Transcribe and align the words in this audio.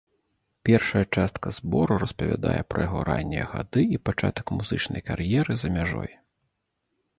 Першая 0.69 1.01
частка 1.17 1.53
збору 1.57 1.97
распавядае 2.05 2.55
пра 2.75 2.81
яго 2.87 2.99
раннія 3.11 3.45
гады 3.53 3.85
і 3.99 4.01
пачатак 4.09 4.45
музычнай 4.59 5.01
кар'еры 5.13 5.53
за 5.65 5.75
мяжой. 5.79 6.11